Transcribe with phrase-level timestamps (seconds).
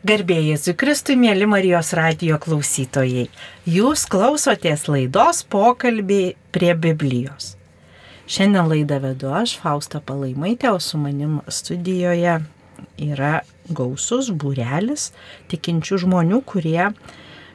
[0.00, 3.26] Garbėjai Zikristui, mėly Marijos radijo klausytojai.
[3.68, 7.50] Jūs klausotės laidos pokalbiai prie Biblijos.
[8.24, 12.38] Šiandien laidą vedu aš, Fausta Palaimaitė, o su manim studijoje
[12.96, 15.10] yra gausus būrelis
[15.52, 16.88] tikinčių žmonių, kurie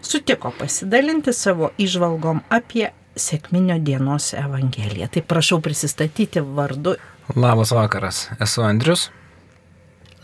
[0.05, 5.09] sutiko pasidalinti savo išvalgom apie sėkminio dienos evangeliją.
[5.09, 6.93] Tai prašau prisistatyti vardu.
[7.34, 9.09] Labas vakaras, esu Andrius.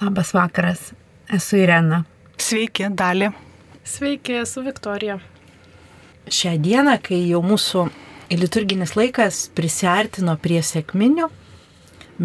[0.05, 0.91] Labas vakaras,
[1.33, 2.03] esu Irena.
[2.41, 3.29] Sveiki, Dali.
[3.83, 5.19] Sveiki, esu Viktorija.
[6.25, 7.83] Šią dieną, kai jau mūsų
[8.33, 11.27] liturginis laikas prisartino prie sėkminių,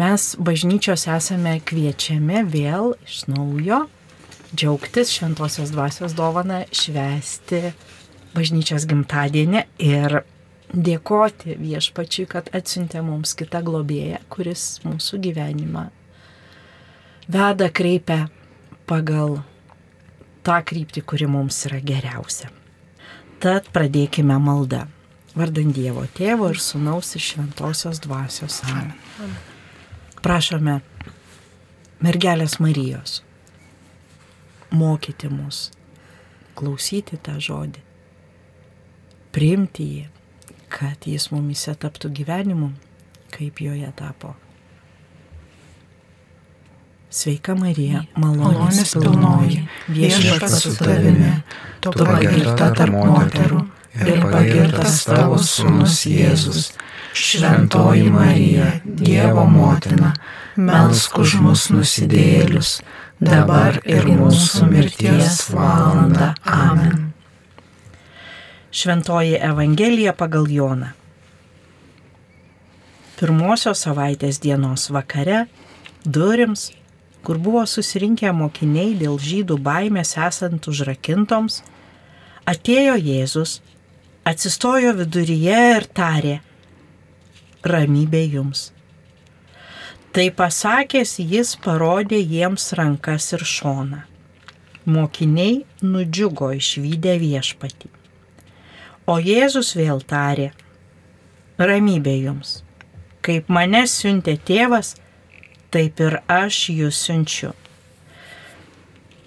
[0.01, 3.83] mes bažnyčios esame kviečiami vėl iš naujo
[4.55, 7.75] džiaugtis šventosios dvasios dovana, švesti
[8.33, 10.23] bažnyčios gimtadienį ir
[10.73, 15.85] dėkoti viešpačiui, kad atsiuntė mums kitą globėją, kuris mūsų gyvenimą
[17.29, 18.23] veda, kreipia
[18.89, 19.37] pagal
[20.47, 22.49] tą kryptį, kuri mums yra geriausia.
[23.43, 24.85] Tad pradėkime maldą.
[25.37, 28.63] Vardant Dievo Tėvo ir Sūnaus ir Šventosios Dvasios.
[28.65, 29.35] Amen.
[30.25, 30.79] Prašome
[32.01, 33.19] mergelės Marijos
[34.73, 35.67] mokyti mus,
[36.57, 37.83] klausyti tą žodį,
[39.35, 40.03] priimti jį,
[40.73, 42.73] kad jis mumise taptų gyvenimu,
[43.35, 44.33] kaip joje tapo.
[47.17, 51.31] Sveika Marija, malonės pilnoji, viešpats su tavimi,
[51.81, 53.61] tu pagirta tarp moterų
[54.05, 56.67] ir pagirtas tavo sūnus Jėzus.
[57.17, 60.13] Šventoji Marija, Dievo motina,
[60.61, 62.75] melsk už mus nusidėlius,
[63.17, 66.35] dabar ir mūsų mirties valanda.
[66.45, 67.07] Amen.
[68.69, 70.93] Šventoji Evangelija pagal Joną.
[73.17, 75.47] Pirmosios savaitės dienos vakare
[76.05, 76.69] durims
[77.25, 81.61] kur buvo susirinkę mokiniai dėl žydų baimės esant užrakintoms,
[82.47, 83.59] atėjo Jėzus,
[84.27, 86.35] atsistojo viduryje ir tarė,
[87.63, 88.71] ramybė jums.
[90.15, 93.99] Tai pasakęs jis parodė jiems rankas ir šoną.
[94.87, 97.91] Mokiniai nudžiugo išvykę viešpatį.
[99.07, 100.53] O Jėzus vėl tarė,
[101.59, 102.61] ramybė jums.
[103.21, 104.95] Kaip mane siuntė tėvas,
[105.73, 107.51] taip ir aš jūs siunčiu.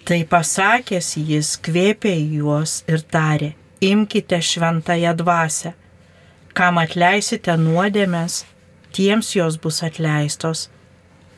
[0.06, 3.52] Tai pasakęs jis kvėpė juos ir tarė,
[3.84, 5.74] imkite šventąją dvasę,
[6.56, 8.44] kam atleisite nuodėmės,
[8.96, 10.68] tiems jos bus atleistos,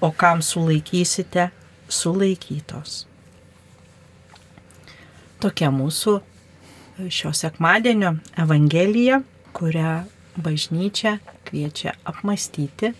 [0.00, 1.50] o kam sulaikysite,
[1.88, 3.02] sulaikytos.
[5.42, 6.16] Tokia mūsų
[7.10, 9.20] šio sekmadienio evangelija,
[9.52, 9.94] kurią
[10.38, 12.94] bažnyčia kviečia apmastyti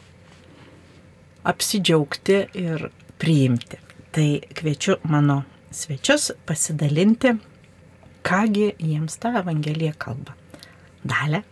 [1.45, 3.79] apsidžiaugti ir priimti.
[4.13, 5.43] Tai kviečiu mano
[5.73, 7.37] svečius pasidalinti,
[8.23, 10.37] kągi jiems ta Evangelija kalba.
[11.03, 11.43] Dalė.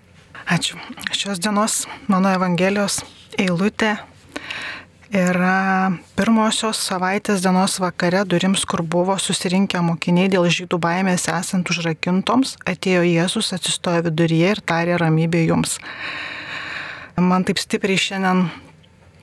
[0.50, 0.78] Ačiū.
[1.12, 3.00] Šios dienos mano Evangelijos
[3.38, 3.96] eilutė
[5.10, 12.56] yra pirmosios savaitės dienos vakare durims, kur buvo susirinkę mokiniai dėl žydų baimės esant užrakintoms,
[12.68, 15.78] atėjo Jėzus, atsistojo viduryje ir tarė ramybė jums.
[17.20, 18.46] Man taip stipriai šiandien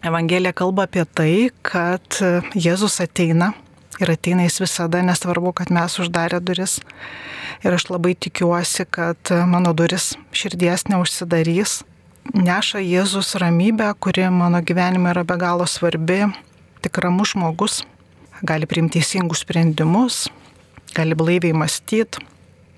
[0.06, 2.20] Evangelija kalba apie tai, kad
[2.54, 3.54] Jėzus ateina
[3.98, 6.78] ir ateina jis visada, nesvarbu, kad mes uždarę duris.
[7.66, 11.82] Ir aš labai tikiuosi, kad mano duris širdies neužsidarys.
[12.38, 16.28] Neša Jėzus ramybę, kuri mano gyvenime yra be galo svarbi.
[16.84, 17.82] Tik ramus žmogus
[18.46, 20.28] gali priimti teisingus sprendimus,
[20.94, 22.22] gali blaiviai mąstyti,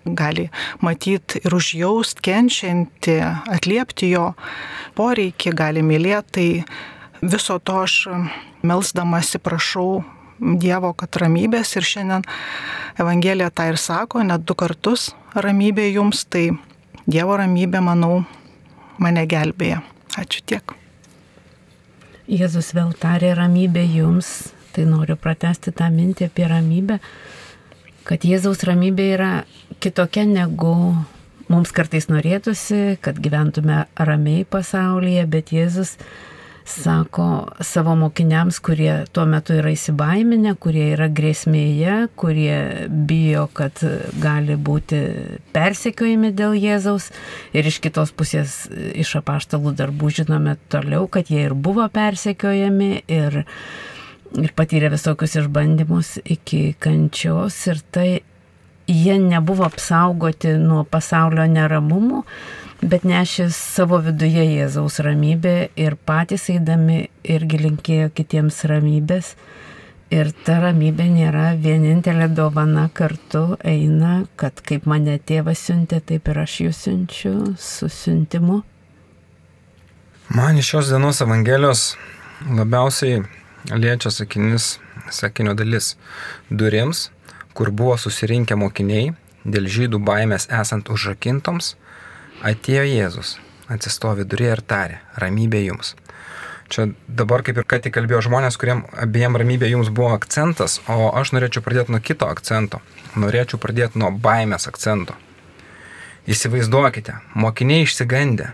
[0.05, 0.47] gali
[0.79, 3.17] matyti ir užjaust, kenčianti,
[3.51, 4.29] atliepti jo
[4.95, 6.31] poreikį, gali mylėti.
[6.39, 6.47] Tai
[7.21, 8.07] Viso to aš
[8.63, 10.03] melsdamasi prašau
[10.39, 12.23] Dievo, kad ramybės ir šiandien
[12.99, 16.53] Evangelija tą ir sako, net du kartus ramybė jums, tai
[17.09, 18.21] Dievo ramybė, manau,
[19.03, 19.81] mane gelbėja.
[20.15, 20.71] Ačiū tiek.
[22.29, 26.99] Jėzus vėl tarė ramybė jums, tai noriu pratesti tą mintį apie ramybę,
[28.07, 29.31] kad Jėzaus ramybė yra
[29.83, 30.73] kitokia negu
[31.49, 35.97] mums kartais norėtųsi, kad gyventume ramiai pasaulyje, bet Jėzus
[36.69, 37.25] sako
[37.65, 43.81] savo mokiniams, kurie tuo metu yra įsibaiminę, kurie yra grėsmėje, kurie bijo, kad
[44.21, 45.01] gali būti
[45.55, 47.09] persekiojami dėl Jėzaus.
[47.57, 53.43] Ir iš kitos pusės, iš apaštalų darbų žinome toliau, kad jie ir buvo persekiojami ir,
[54.37, 57.59] ir patyrė visokius išbandymus iki kančios.
[57.71, 58.09] Ir tai
[58.89, 62.23] jie nebuvo apsaugoti nuo pasaulio neramumų,
[62.81, 69.33] bet nešė savo viduje Jėzaus ramybę ir patys eidami irgi linkėjo kitiems ramybės.
[70.09, 76.39] Ir ta ramybė nėra vienintelė dovana kartu eina, kad kaip mane tėvas siuntė, taip ir
[76.41, 78.63] aš jūs siunčiu su siuntimu.
[80.33, 81.83] Man iš šios dienos Evangelijos
[82.47, 83.21] labiausiai
[83.69, 84.79] liečia sakinys,
[85.13, 85.95] sakinio dalis
[86.49, 87.09] durims,
[87.53, 89.11] kur buvo susirinkę mokiniai,
[89.45, 91.75] dėl žydų baimės esant užrakintoms,
[92.45, 93.37] atėjo Jėzus,
[93.71, 95.95] atsistovi durė ir tarė, ramybė jums.
[96.69, 101.09] Čia dabar kaip ir ką tik kalbėjo žmonės, kuriem abiem ramybė jums buvo akcentas, o
[101.17, 102.81] aš norėčiau pradėti nuo kito akcento.
[103.17, 105.15] Norėčiau pradėti nuo baimės akcento.
[106.29, 108.51] Įsivaizduokite, mokiniai išsigandę,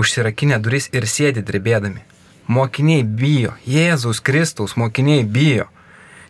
[0.00, 2.00] užsirakinę duris ir sėdi drebėdami.
[2.48, 5.68] Mokiniai bijo, Jėzaus Kristaus mokiniai bijo.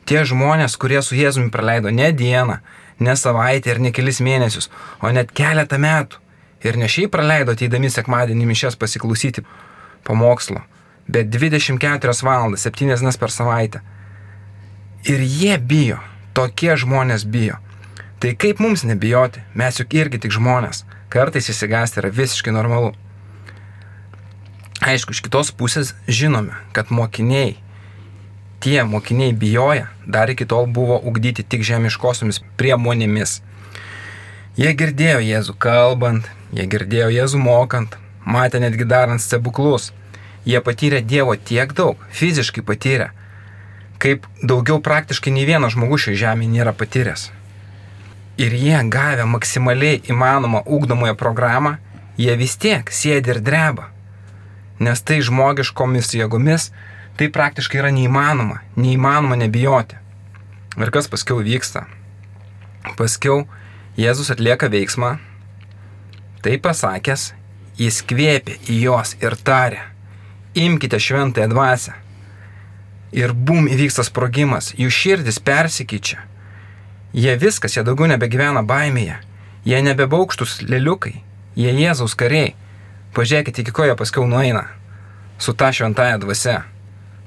[0.04, 2.58] Tie žmonės, kurie su Jėzumi praleido ne dieną,
[2.98, 4.66] ne savaitę ir ne kelis mėnesius,
[4.98, 6.18] o net keletą metų.
[6.64, 9.44] Ir ne šiaip praleido ateidami sekmadienį mišes pasiklausyti
[10.04, 10.60] pamokslo,
[11.08, 13.80] bet 24 valandas, 7 dienas per savaitę.
[15.08, 16.00] Ir jie bijo,
[16.36, 17.56] tokie žmonės bijo.
[18.20, 22.92] Tai kaip mums nebijoti, mes juk irgi tik žmonės, kartais įsigasti yra visiškai normalu.
[24.80, 27.54] Aišku, iš kitos pusės žinome, kad mokiniai,
[28.60, 33.40] tie mokiniai bijoja, dar iki tol buvo ugdyti tik žemiškosiomis priemonėmis.
[34.60, 39.92] Jie girdėjo Jėzų kalbant, jie girdėjo Jėzų mokant, matė netgi darant stebuklus
[40.44, 43.10] jie patyrė Dievo tiek daug, fiziškai patyrė,
[44.00, 47.28] kaip daugiau praktiškai nei vienas žmogus šioje žemėje nėra patyręs.
[48.40, 51.76] Ir jie gavę maksimaliai įmanomą ugdomąją programą,
[52.16, 53.90] jie vis tiek sėdi ir dreba.
[54.80, 56.70] Nes tai žmogiškomis jėgomis
[57.18, 59.98] tai praktiškai yra neįmanoma, neįmanoma nebijoti.
[60.80, 61.84] Ir kas paskiau vyksta?
[62.96, 63.44] Paskiau
[64.00, 65.18] Jėzus atlieka veiksmą,
[66.44, 67.30] tai pasakęs,
[67.80, 69.82] jis kvėpė į juos ir tarė,
[70.54, 71.94] imkite šventąją dvasę.
[73.16, 76.20] Ir bum įvyksta sprogimas, jų širdis persikeičia.
[77.12, 79.16] Jie viskas, jie daugiau nebegyvena baimėje.
[79.66, 81.18] Jie nebebaukštus lėliukai,
[81.58, 82.54] jie Jėzaus kariai.
[83.16, 84.68] Pažiūrėkite, iki ko jie paskiau nueina
[85.40, 86.62] su ta šventąją dvasia.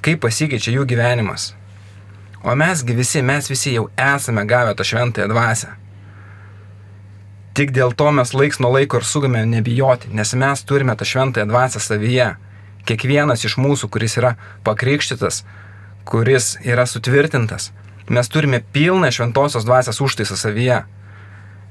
[0.05, 1.51] Kaip pasikeičia jų gyvenimas.
[2.43, 5.71] O mesgi visi, mes visi jau esame gavę tą šventąją dvasę.
[7.53, 11.45] Tik dėl to mes laiks nuo laiko ir sugame nebijoti, nes mes turime tą šventąją
[11.51, 12.31] dvasę savyje
[12.89, 14.33] kiekvienas iš mūsų, kuris yra
[14.65, 15.43] pakrikštytas,
[16.09, 17.69] kuris yra sutvirtintas,
[18.09, 20.81] mes turime pilną šventosios dvasios užtaisą savyje.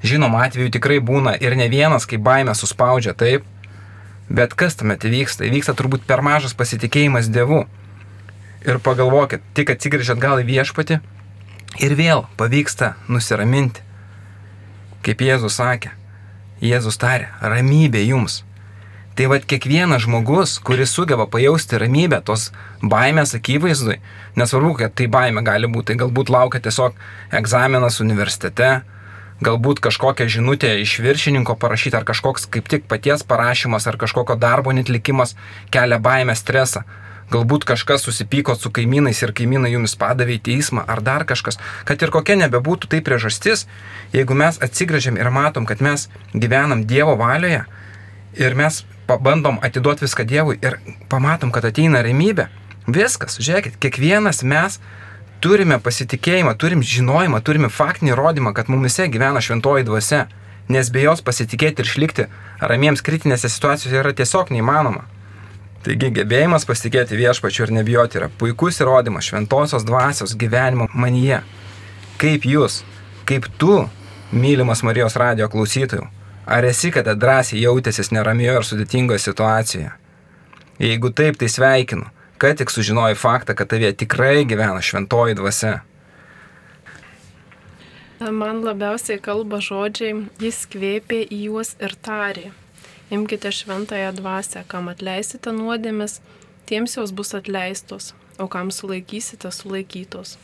[0.07, 3.45] Žinoma, atveju tikrai būna ir ne vienas, kai baimė suspaudžia taip,
[4.31, 5.47] bet kas tuomet įvyksta?
[5.47, 7.65] Įvyksta turbūt per mažas pasitikėjimas Dievu.
[8.63, 10.99] Ir pagalvokit, tik atsigrįžat gal į viešpatį
[11.83, 13.83] ir vėl pavyksta nusiraminti.
[15.03, 15.91] Kaip Jėzus sakė,
[16.63, 18.45] Jėzus tarė, ramybė jums.
[19.19, 22.47] Tai vad kiekvienas žmogus, kuris sugeba pajausti ramybę tos
[22.81, 23.99] baimės akivaizdui,
[24.39, 26.95] nesvarbu, kad tai baimė gali būti, tai galbūt laukia tiesiog
[27.35, 28.71] egzaminas universitete,
[29.43, 34.73] galbūt kažkokia žinutė iš viršininko parašyta, ar kažkoks kaip tik paties parašymas, ar kažkokio darbo
[34.73, 35.35] netlikimas
[35.75, 36.87] kelia baimę, stresą.
[37.33, 41.59] Galbūt kažkas susipyko su kaimynais ir kaimynai jumis padavė į teismą, ar dar kažkas.
[41.89, 43.67] Kad ir kokia nebebūtų tai priežastis,
[44.13, 47.65] jeigu mes atsigrėžiam ir matom, kad mes gyvenam Dievo valioje
[48.37, 52.49] ir mes pabandom atiduoti viską Dievui ir pamatom, kad ateina ramybė,
[52.87, 54.79] viskas, žiūrėkit, kiekvienas mes
[55.43, 60.27] turime pasitikėjimą, turim žinojimą, turime faktinį įrodymą, kad mumise gyvena šventoji dvasia,
[60.73, 62.29] nes be jos pasitikėti ir išlikti
[62.61, 65.05] ramiems kritinėse situacijose yra tiesiog neįmanoma.
[65.83, 71.43] Taigi gebėjimas pasitikėti viešpačiu ir nebijoti yra puikus įrodymas šventosios dvasios gyvenimo manyje.
[72.23, 72.83] Kaip jūs,
[73.27, 73.81] kaip tu,
[74.31, 76.07] mylimas Marijos radio klausytojų,
[76.47, 79.93] Ar esi kada drąsiai jautėsis neramioje ir sudėtingoje situacijoje?
[80.83, 82.09] Jeigu taip, tai sveikinu,
[82.43, 85.77] kad tik sužinojai faktą, kad tavie tikrai gyvena šventoji dvasia.
[88.23, 92.51] Man labiausiai kalba žodžiai, jis kvėpė į juos ir tarė.
[93.13, 96.21] Imkite šventąją dvasę, kam atleisite nuodėmis,
[96.65, 100.39] tiems jos bus atleistos, o kam sulaikysite, sulaikytos.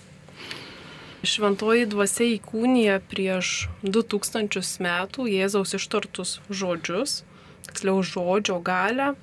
[1.25, 7.23] Šventoji dvasia įkūnija prieš 2000 metų Jėzaus ištartus žodžius,
[7.71, 9.15] tiksliau žodžio galę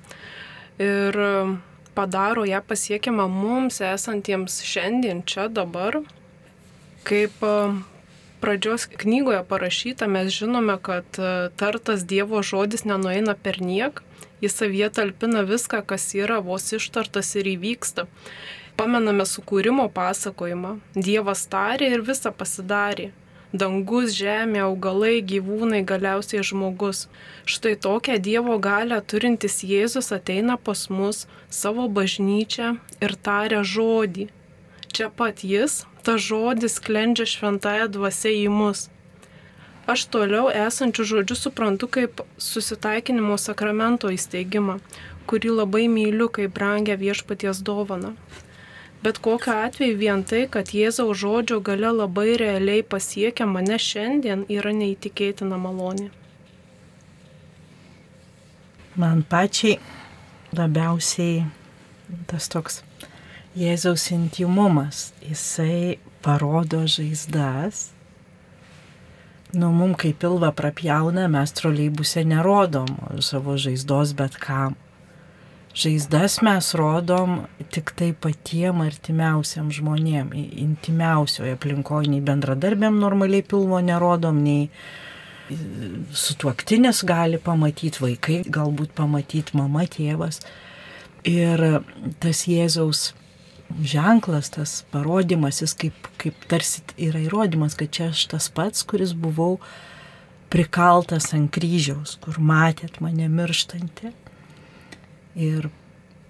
[0.82, 1.16] ir
[1.96, 6.02] padaro ją pasiekiamą mums esantiems šiandien čia dabar.
[7.06, 7.38] Kaip
[8.40, 14.02] pradžios knygoje parašyta, mes žinome, kad e, tartas Dievo žodis nenueina per niek,
[14.44, 18.06] jis savyje talpina viską, kas yra vos ištartas ir įvyksta
[18.76, 20.76] pamename sukūrimo pasakojimą.
[20.94, 23.12] Dievas tarė ir visa pasidarė.
[23.56, 27.06] Dangus, žemė, augalai, gyvūnai, galiausiai žmogus.
[27.48, 34.28] Štai tokią Dievo galę turintis Jėzus ateina pas mus savo bažnyčią ir taria žodį.
[34.92, 38.86] Čia pat jis, ta žodis sklendžia šventąją dvasę į mus.
[39.90, 44.80] Aš toliau esančių žodžių suprantu kaip susitaikinimo sakramento įsteigimą,
[45.30, 48.14] kurį labai myliu kaip brangę viešpaties dovaną.
[49.02, 54.72] Bet kokiu atveju vien tai, kad Jėzaus žodžio gale labai realiai pasiekia mane šiandien, yra
[54.74, 56.08] neįtikėtina malonė.
[58.96, 59.76] Man pačiai
[60.56, 61.44] labiausiai
[62.30, 62.80] tas toks
[63.56, 67.94] Jėzaus intimumas, jisai parodo žaizdas.
[69.56, 72.90] Nu, mum kai pilvą prapjauna, mes troleibuse nerodom
[73.24, 74.76] savo žaizdos bet kam.
[75.72, 77.40] Žaizdas mes rodom
[77.72, 84.68] tik tai patiem artimiausiam žmonėm, intimiausioje aplinkoje, nei bendradarbėm normaliai pilvo nerodom, nei
[86.12, 90.44] sutuoktinis gali pamatyti, vaikai galbūt pamatyti, mama, tėvas.
[91.24, 91.70] Ir
[92.20, 93.14] tas Jėzaus
[93.82, 99.14] ženklas, tas parodimas, jis kaip, kaip tarsi yra įrodymas, kad čia aš tas pats, kuris
[99.16, 99.58] buvau
[100.52, 104.12] prikaltas ant kryžiaus, kur matėt mane mirštantį.
[105.36, 105.68] Ir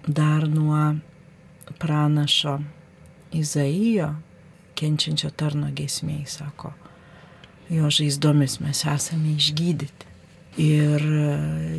[0.07, 0.97] dar nuo
[1.79, 2.57] pranašo
[3.35, 4.13] Izaijo,
[4.77, 6.71] kenčiančio tarno gesmiai, sako,
[7.69, 10.16] jo žaizdomis mes esame išgydyti.
[10.57, 11.03] Ir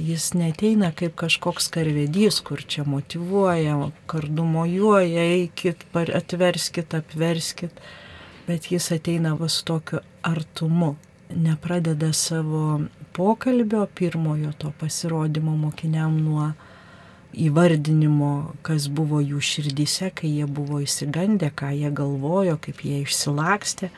[0.06, 3.74] jis neteina kaip kažkoks karvedys, kur čia motivuoja,
[4.06, 7.82] kardumojuoja, eikit, atverskit, apverskit,
[8.46, 10.94] bet jis ateina vas tokiu artumu.
[11.34, 12.80] Nepradeda savo
[13.12, 16.52] pokalbio pirmojo to pasirodymo mokiniam nuo
[17.34, 23.90] įvardinimo, kas buvo jų širdyse, kai jie buvo įsigandę, ką jie galvojo, kaip jie išsilakstė,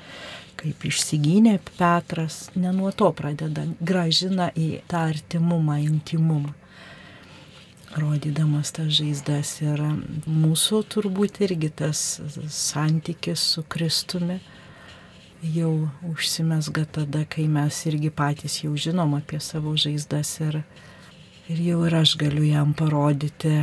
[0.61, 6.53] kaip išsigynė Petras, ne nuo to pradeda, gražina į tą artimumą, intimumą.
[7.99, 9.81] Rodydamas tas žaizdas ir
[10.31, 12.21] mūsų turbūt irgi tas
[12.55, 14.39] santykis su Kristumi
[15.43, 20.61] jau užsimesga tada, kai mes irgi patys jau žinom apie savo žaizdas ir,
[21.51, 23.57] ir jau ir aš galiu jam parodyti,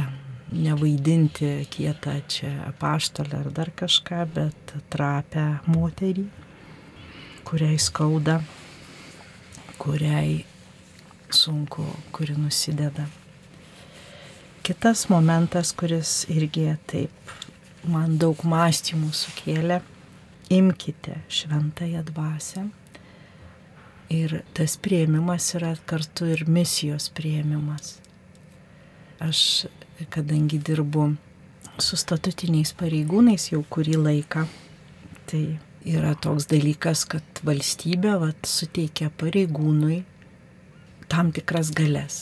[0.52, 6.28] nevaidinti kietą čia apaštalę ar dar kažką, bet trapę moterį
[7.48, 8.42] kuriai skauda,
[9.80, 10.46] kuriai
[11.30, 13.06] sunku, kuri nusideda.
[14.64, 17.32] Kitas momentas, kuris irgi taip
[17.88, 19.78] man daug mąstymų sukėlė,
[20.52, 22.66] imkite šventąją dvasę.
[24.12, 27.94] Ir tas prieimimas yra kartu ir misijos prieimimas.
[29.24, 29.68] Aš,
[30.12, 31.14] kadangi dirbu
[31.80, 34.44] su statutiniais pareigūnais jau kurį laiką,
[35.32, 35.46] tai
[35.88, 40.02] yra toks dalykas, kad valstybė vat, suteikia pareigūnui
[41.12, 42.18] tam tikras galės.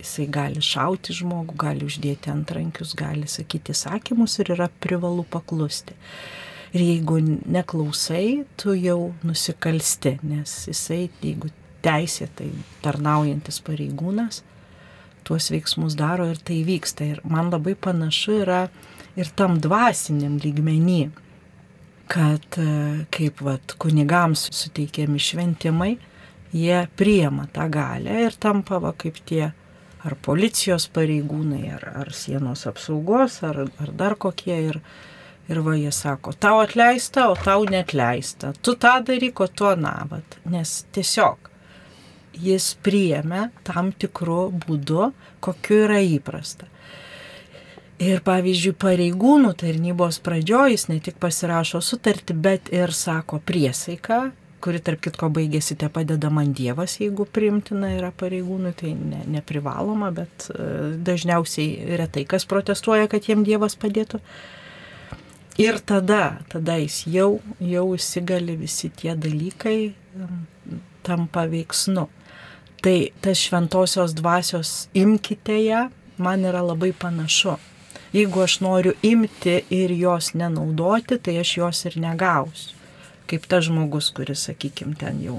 [0.00, 5.96] Jisai gali šauti žmogų, gali uždėti antrankius, gali sakyti sakymus ir yra privalu paklusti.
[6.74, 11.52] Ir jeigu neklausai, tu jau nusikalsti, nes jisai, jeigu
[11.84, 12.50] teisėtai
[12.84, 14.42] tarnaujantis pareigūnas,
[15.24, 17.06] tuos veiksmus daro ir tai vyksta.
[17.14, 18.64] Ir man labai panašu yra
[19.16, 21.02] ir tam dvasiniam lygmenį
[22.10, 22.66] kad e,
[23.14, 25.92] kaip vat, kunigams suteikiami šventimai,
[26.54, 29.48] jie priema tą galę ir tampa va, kaip tie
[30.04, 34.58] ar policijos pareigūnai, ar, ar sienos apsaugos, ar, ar dar kokie.
[34.68, 34.80] Ir,
[35.48, 38.54] ir va jie sako, tau atleista, o tau netleista.
[38.64, 40.38] Tu tą daryk, o tu anavat.
[40.48, 41.50] Nes tiesiog
[42.40, 45.10] jis priėmė tam tikrų būdų,
[45.44, 46.68] kokiu yra įprasta.
[48.02, 54.32] Ir pavyzdžiui, pareigūnų tarnybos pradžioje jis ne tik pasirašo sutartį, bet ir sako priesaiką,
[54.64, 60.08] kuri tarp kitko baigėsi te padeda man Dievas, jeigu primtina yra pareigūnui, tai ne, neprivaloma,
[60.16, 60.66] bet e,
[61.06, 64.18] dažniausiai retai kas protestuoja, kad jiem Dievas padėtų.
[65.62, 67.28] Ir tada, tada jis jau,
[67.62, 69.92] jau įsigali visi tie dalykai,
[71.06, 72.08] tampa veiksnu.
[72.82, 75.84] Tai tas šventosios dvasios imkite ją,
[76.18, 77.54] man yra labai panašu.
[78.14, 82.76] Jeigu aš noriu imti ir jos nenaudoti, tai aš jos ir negausiu.
[83.24, 85.38] Kaip tas žmogus, kuris, sakykime, ten jau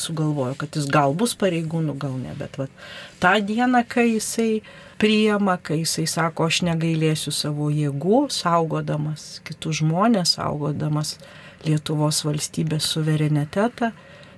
[0.00, 2.72] sugalvojo, kad jis gal bus pareigūnų, gal ne, bet vat,
[3.20, 4.62] tą dieną, kai jisai
[4.98, 11.18] priema, kai jisai sako, aš negailėsiu savo jėgų, saugodamas kitus žmonės, saugodamas
[11.66, 13.92] Lietuvos valstybės suverenitetą,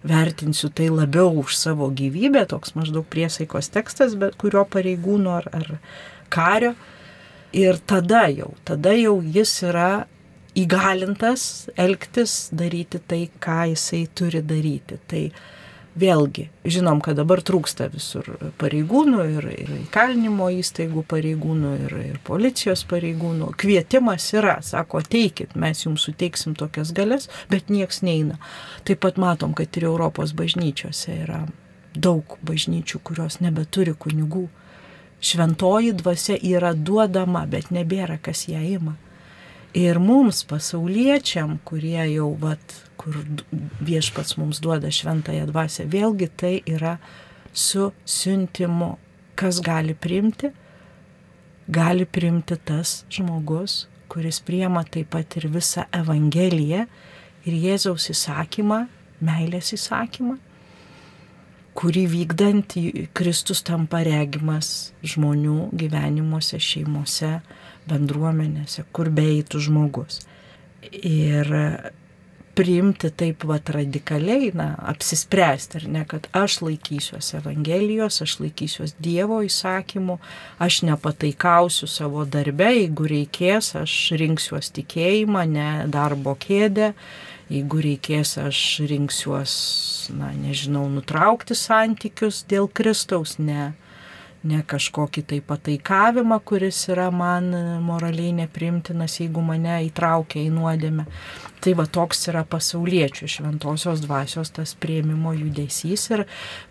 [0.07, 5.75] vertinsiu tai labiau už savo gyvybę, toks maždaug priesaikos tekstas, bet kurio pareigūno ar, ar
[6.33, 6.75] kario,
[7.57, 10.07] Ir tada jau, tada jau jis yra
[10.59, 14.99] įgalintas elgtis, daryti tai, ką jisai turi daryti.
[15.09, 15.23] Tai
[15.99, 18.27] Vėlgi, žinom, kad dabar trūksta visur
[18.61, 23.49] pareigūnų ir, ir įkalinimo įstaigų pareigūnų ir, ir policijos pareigūnų.
[23.59, 28.39] Kvietimas yra, sako, teikit, mes jums suteiksim tokias galės, bet nieks neina.
[28.87, 31.41] Taip pat matom, kad ir Europos bažnyčiose yra
[31.97, 34.47] daug bažnyčių, kurios nebeturi kunigų.
[35.21, 38.95] Šventoji dvasia yra duodama, bet nebėra kas ją ima.
[39.77, 43.19] Ir mums, pasauliečiam, kurie jau, vat, kur
[43.85, 46.97] viešpats mums duoda šventąją dvasę, vėlgi tai yra
[47.53, 48.97] su siuntimu.
[49.39, 50.51] Kas gali priimti?
[51.69, 56.87] Gali priimti tas žmogus, kuris priema taip pat ir visą Evangeliją
[57.47, 58.87] ir Jėzaus įsakymą,
[59.21, 60.39] meilės įsakymą,
[61.79, 62.75] kurį vykdant
[63.17, 67.39] Kristus tampa regimas žmonių gyvenimuose, šeimose,
[67.89, 70.25] bendruomenėse, kur beeitų žmogus.
[70.99, 71.53] Ir
[72.59, 79.39] priimti taip vat radikaliai, na, apsispręsti, ar ne, kad aš laikysiuosi Evangelijos, aš laikysiuosi Dievo
[79.47, 80.19] įsakymų,
[80.67, 86.91] aš nepataikausiu savo darbę, jeigu reikės, aš rinksiuosi tikėjimą, ne darbo kėdę,
[87.53, 89.53] jeigu reikės, aš rinksiuos,
[90.17, 93.73] na, nežinau, nutraukti santykius dėl Kristaus, ne
[94.47, 97.51] ne kažkokį tai pataikavimą, kuris yra man
[97.85, 101.07] moraliai neprimtinas, jeigu mane įtraukia į nuodėmę.
[101.59, 106.25] Tai va toks yra pasauliečių šventosios dvasios tas prieimimo judesys ir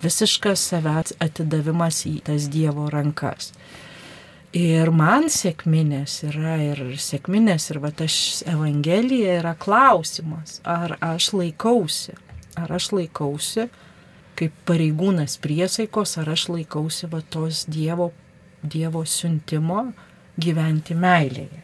[0.04, 3.52] visiškas savęs atidavimas į tas Dievo rankas.
[4.56, 12.16] Ir man sėkminės yra ir sėkminės ir va tas Evangelija yra klausimas, ar aš laikausi,
[12.56, 13.68] ar aš laikausi
[14.40, 18.14] kaip pareigūnas priesaikos, ar aš laikausi va tos Dievo,
[18.64, 19.92] dievo siuntimo
[20.40, 21.64] gyventi meilėje.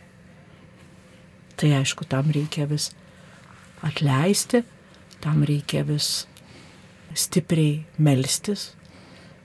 [1.55, 2.89] Tai aišku, tam reikia vis
[3.85, 4.63] atleisti,
[5.23, 6.25] tam reikia vis
[7.15, 8.73] stipriai melstis,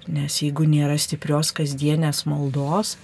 [0.09, 2.97] nes jeigu nėra stiprios kasdienės maldos,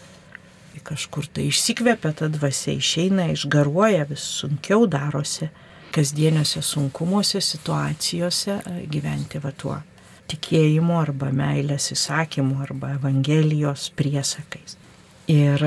[0.85, 5.51] kažkur tai išsikvėpia ta dvasia, išeina, išgaruoja, vis sunkiau darosi
[5.95, 8.59] kasdieniuose sunkumuose, situacijose
[8.91, 9.77] gyventi va tuo
[10.31, 14.79] tikėjimu arba meilės įsakymu arba Evangelijos priesakais.
[15.31, 15.63] Ir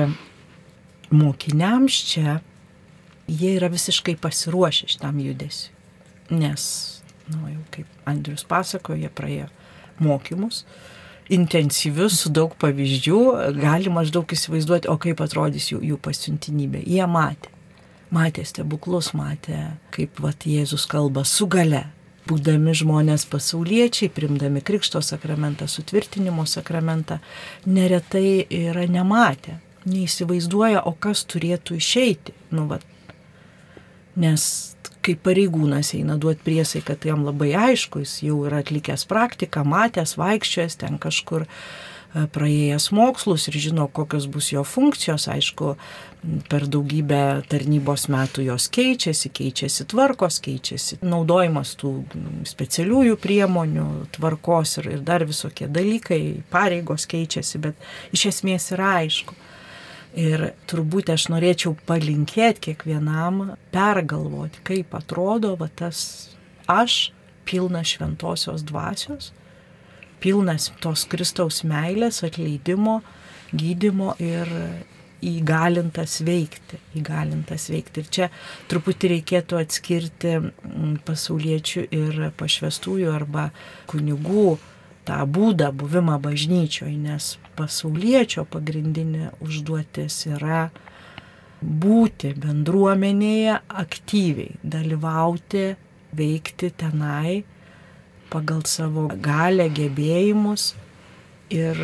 [1.14, 2.38] mokiniams čia
[3.28, 5.72] jie yra visiškai pasiruošę šitam judesiu.
[6.30, 6.64] Nes,
[7.28, 9.48] na, nu, jau kaip Andrius pasakojo, jie praėjo
[10.04, 10.64] mokymus,
[11.32, 13.20] intensyvius, su daug pavyzdžių,
[13.58, 16.82] gali maždaug įsivaizduoti, o kaip atrodys jų, jų pasiuntinybė.
[16.86, 17.52] Jie matė.
[18.14, 21.84] Matė stebuklus, matė, kaip vat, Jėzus kalba su gale,
[22.28, 27.18] būdami žmonės pasauliečiai, primdami Krikšto sakramentą, sutvirtinimo sakramentą,
[27.68, 32.32] neretai yra nematę, neįsivaizduoja, o kas turėtų išeiti.
[32.56, 32.80] Nu, va,
[34.16, 34.48] nes
[35.08, 40.18] kai pareigūnas eina duoti priesaiką, tai jam labai aišku, jis jau yra atlikęs praktiką, matęs,
[40.20, 41.48] vaikščiojęs ten kažkur
[42.16, 45.74] E, praėjęs mokslus ir žino, kokios bus jo funkcijos, aišku,
[46.48, 51.92] per daugybę tarnybos metų jos keičiasi, keičiasi tvarkos, keičiasi naudojimas tų
[52.48, 59.36] specialiųjų priemonių, tvarkos ir, ir dar visokie dalykai, pareigos keičiasi, bet iš esmės yra aišku.
[60.18, 66.00] Ir turbūt aš norėčiau palinkėti kiekvienam pergalvoti, kaip atrodo va, tas
[66.66, 67.12] aš
[67.46, 69.30] pilnas šventosios dvasios
[70.20, 73.00] pilnas tos Kristaus meilės, atleidimo,
[73.54, 74.50] gydimo ir
[75.24, 78.04] įgalintas veikti, įgalintas veikti.
[78.04, 78.28] Ir čia
[78.70, 83.48] truputį reikėtų atskirti mm, pasauliečių ir pašvestųjų arba
[83.90, 84.52] kunigų
[85.08, 90.68] tą būdą buvimą bažnyčioje, nes pasauliečio pagrindinė užduotis yra
[91.60, 95.64] būti bendruomenėje aktyviai, dalyvauti,
[96.18, 97.42] veikti tenai
[98.32, 100.74] pagal savo galę, gebėjimus
[101.50, 101.80] ir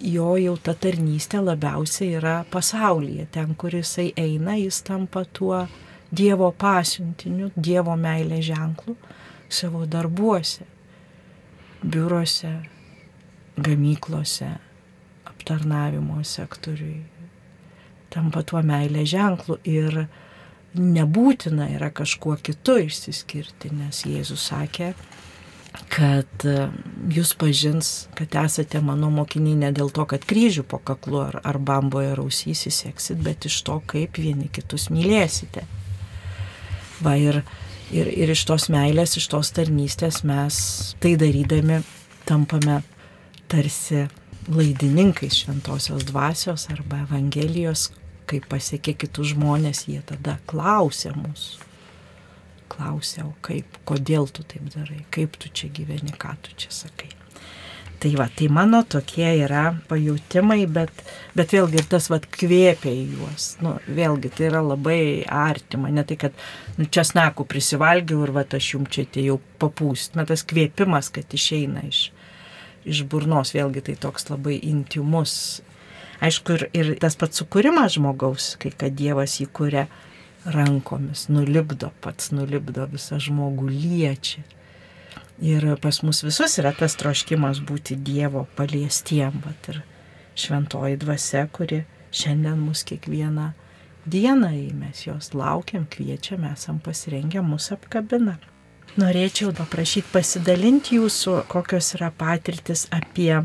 [0.00, 3.26] jo jau ta tarnystė labiausiai yra pasaulyje.
[3.32, 5.66] Ten, kur jisai eina, jis tampa tuo
[6.10, 8.96] Dievo pasiuntiniu, Dievo meilė ženklu
[9.50, 10.64] savo darbuose,
[11.82, 12.52] biurose,
[13.60, 14.50] gamyklose,
[15.30, 17.00] aptarnavimo sektoriui.
[18.10, 20.04] Tampa tuo meilė ženklu ir
[20.74, 24.92] nebūtina yra kažkuo kitu išsiskirti, nes Jėzus sakė,
[25.90, 26.68] kad e,
[27.14, 31.58] jūs pažins, kad esate mano mokiniai ne dėl to, kad kryžių po kaklu ar, ar
[31.58, 35.66] bamboje rausys įsieksit, bet iš to, kaip vieni kitus mylėsite.
[37.00, 37.42] Va ir,
[37.92, 40.56] ir, ir iš tos meilės, iš tos tarnystės mes
[41.02, 41.80] tai darydami
[42.28, 42.80] tampame
[43.50, 44.06] tarsi
[44.50, 47.90] laidininkais šventosios dvasios arba Evangelijos,
[48.30, 51.66] kai pasiekia kitus žmonės, jie tada klausia mūsų.
[52.70, 57.19] klausia, o kaip, kodėl tu taip darai, kaip tu čia gyveni, ką tu čia sakai.
[58.00, 61.02] Tai va, tai mano tokie yra pajūtimai, bet,
[61.36, 63.48] bet vėlgi ir tas va kvėpia į juos.
[63.60, 66.38] Nu, vėlgi tai yra labai artima, ne tai, kad
[66.78, 70.16] nu, čia snakų prisivalgiau ir va, aš jums čia atėjau papūst.
[70.16, 72.06] Na, tas kvėpimas, kad išeina iš,
[72.88, 75.34] iš burnos, vėlgi tai toks labai intimus.
[76.24, 79.84] Aišku, ir, ir tas pats sukūrimas žmogaus, kai kad Dievas įkūrė
[80.56, 84.46] rankomis, nulipdo pats, nulipdo visą žmogų liečia
[85.40, 89.40] Ir pas mus visus yra tas troškimas būti Dievo paliestiem.
[89.44, 89.80] Vat, ir
[90.36, 93.50] šventoji dvasia, kuri šiandien mus kiekvieną
[94.10, 98.36] dieną, mes jos laukiam, kviečiam, esam pasirengę, mus apkabina.
[98.98, 103.44] Norėčiau paprašyti pasidalinti jūsų, kokios yra patirtis apie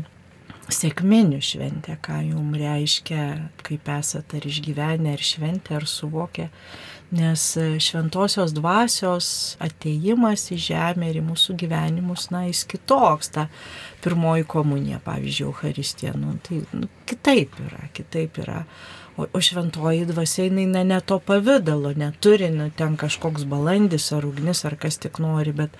[0.66, 3.26] sėkminių šventę, ką jums reiškia,
[3.62, 6.48] kaip esate ar išgyvenę, ar šventę, ar suvokę
[7.10, 7.42] nes
[7.78, 9.28] šventosios dvasios
[9.62, 13.46] ateimas į žemę ir į mūsų gyvenimus, na, jis kitoks, ta
[14.04, 18.64] pirmoji komunija, pavyzdžiui, Euharistija, nu, tai nu, kitaip yra, kitaip yra.
[19.16, 24.26] O, o šventoji dvasia, jinai ne, ne to pavydalo, neturi, nu, ten kažkoks balandis ar
[24.28, 25.78] ugnis ar kas tik nori, bet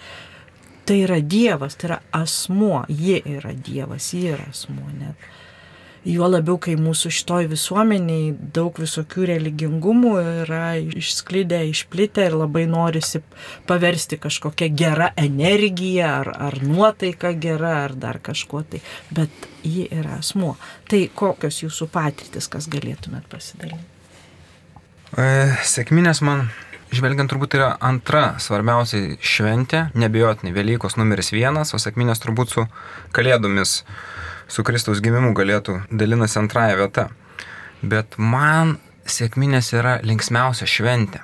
[0.86, 5.28] tai yra Dievas, tai yra asmuo, ji yra Dievas, ji yra asmuo net.
[6.07, 10.12] Juo labiau, kai mūsų šitoj visuomeniai daug visokių religingumų
[10.45, 13.23] yra išsklidę, išplitę ir labai norisi
[13.66, 18.85] paversti kažkokią gerą energiją ar, ar nuotaiką gerą ar dar kažkuo tai.
[19.11, 20.55] Bet ji yra asmuo.
[20.87, 23.83] Tai kokios jūsų patirtis, kas galėtumėt pasidalinti?
[25.19, 25.27] E,
[25.66, 26.47] Sėkminės man
[26.95, 32.66] žvelgiant turbūt yra antra svarbiausia šventė, nebejotinai Velykos numeris vienas, o sėkminės turbūt su
[33.16, 33.81] Kalėdomis
[34.48, 37.09] su Kristaus gimimu galėtų dalinasi antrąją vietą.
[37.82, 41.22] Bet man sėkminės yra linksmiausia šventė.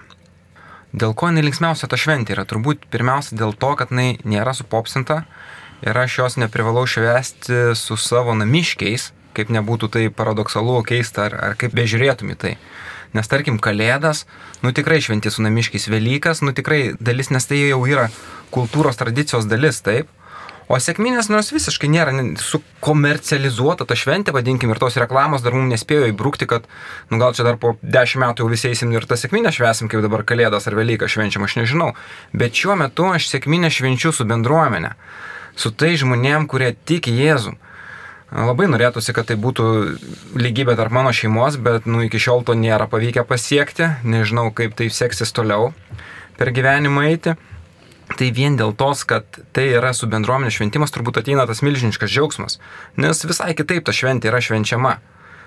[0.93, 2.45] Dėl ko jinai linksmiausia ta šventė yra?
[2.45, 5.23] Turbūt pirmiausia dėl to, kad jinai nėra supopsinta
[5.83, 11.57] ir aš jos neprivalau švesti su savo namiškiais, kaip nebūtų tai paradoksalu, keista ar, ar
[11.59, 12.57] kaip bežiūrėtum į tai.
[13.17, 14.25] Nes tarkim, Kalėdas,
[14.65, 18.07] nu tikrai šventi su namiškiais Velykas, nu tikrai dalis, nes tai jau yra
[18.55, 20.09] kultūros tradicijos dalis, taip.
[20.73, 26.07] O sėkminės nors visiškai nėra sukomercializuota ta šventė, vadinkim, ir tos reklamos dar mums nespėjo
[26.09, 26.65] įbrukti, kad,
[27.13, 30.25] nu gal čia dar po dešimt metų visi eisim ir tą sėkminę švesim, kaip dabar
[30.25, 31.91] Kalėdas ar Velyką švenčiam, aš nežinau.
[32.33, 34.95] Bet šiuo metu aš sėkminę švenčiu su bendruomenė,
[35.61, 37.61] su tai žmonėm, kurie tiki Jėzum.
[38.33, 39.65] Labai norėtųsi, kad tai būtų
[40.41, 43.93] lygybė tarp mano šeimos, bet nu, iki šiol to nėra pavykę pasiekti.
[44.09, 45.75] Nežinau, kaip tai seksis toliau
[46.41, 47.37] per gyvenimą eiti.
[48.19, 49.25] Tai vien dėl tos, kad
[49.57, 52.59] tai yra su bendruomenė šventimas, turbūt ateina tas milžiniškas džiaugsmas.
[53.01, 54.99] Nes visai kitaip ta šventė yra švenčiama.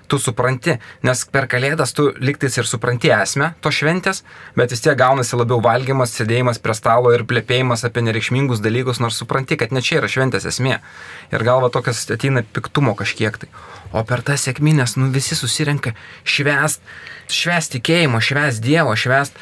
[0.06, 4.22] Tu supranti, nes per kalėdas tu liktais ir supranti esmę to šventės,
[4.54, 9.18] bet vis tiek gaunasi labiau valgymas, sėdėjimas prie stalo ir plėpėjimas apie nereikšmingus dalykus, nors
[9.18, 10.78] supranti, kad ne čia yra šventės esmė.
[11.34, 13.50] Ir galva tokias ateina piktumo kažkiek tai.
[13.98, 16.86] O per tas sėkminės, nu visi susirenka švest,
[17.26, 19.42] švest tikėjimo, švest Dievo, švest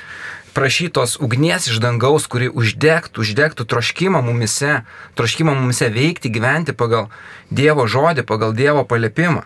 [0.54, 4.84] prašytos ugnies iš dangaus, kuri uždegtų, uždegtų troškimą mumise,
[5.18, 7.10] troškimą mumise veikti, gyventi pagal
[7.50, 9.44] Dievo žodį, pagal Dievo palėpimą.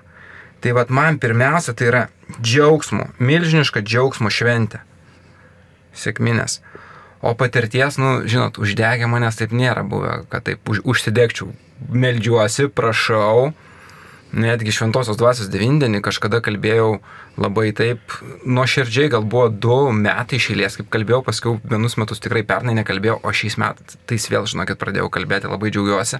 [0.61, 2.03] Tai vad man pirmiausia tai yra
[2.41, 4.81] džiaugsmo, milžiniška džiaugsmo šventė.
[5.97, 6.59] Sėkminės.
[7.21, 11.49] O patirties, nu, žinot, uždegę manęs taip nėra buvę, kad taip už, užsidegčiau.
[11.93, 13.53] Meldžiuosi, prašau,
[14.35, 16.97] netgi šventosios dvasios devindienį kažkada kalbėjau
[17.39, 18.15] labai taip
[18.49, 23.33] nuoširdžiai, gal buvo du metai išėlės, kaip kalbėjau, paskui vienus metus tikrai pernai nekalbėjau, o
[23.33, 26.19] šiais metais vėl, žinokit, pradėjau kalbėti, labai džiaugiuosi.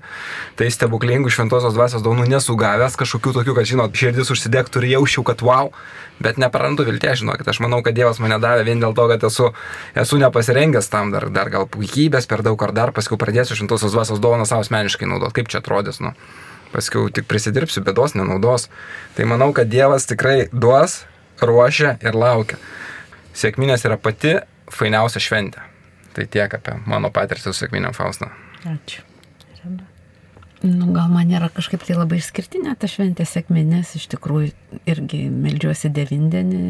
[0.59, 5.41] Tai stebuklingų šventosios dvasios daunų nesugavęs, kažkokių tokių, kad, žinot, širdis užsidegtų ir jausčiau, kad
[5.45, 5.71] wow,
[6.23, 9.51] bet neprarandu vilties, žinokit, aš manau, kad Dievas mane davė vien dėl to, kad esu,
[9.97, 14.21] esu nepasirengęs tam dar, dar gal puikybės per daug ar dar, paskui pradėsiu šventosios dvasios
[14.21, 16.13] dovaną savo asmeniškai naudoti, kaip čia atrodys, nu
[16.73, 18.67] paskui tik prisidirbsiu, bėdos nenaudos.
[19.17, 21.01] Tai manau, kad Dievas tikrai duos,
[21.41, 22.59] ruošia ir laukia.
[23.37, 24.37] Sėkminės yra pati
[24.73, 25.65] fainiausia šventė.
[26.17, 28.31] Tai tiek apie mano patirtį su sėkminėm Faustą.
[28.65, 29.03] Ačiū.
[30.65, 34.49] Nu, gal man nėra kažkaip tai labai išskirtinė ta šventė sėkminės, iš tikrųjų
[34.89, 36.61] irgi melžiuosi devindienį,